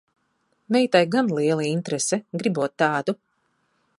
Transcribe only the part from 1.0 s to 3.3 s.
gan liela interese, gribot tādu.